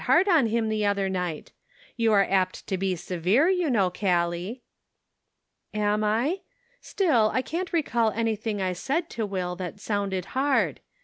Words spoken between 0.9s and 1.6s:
night.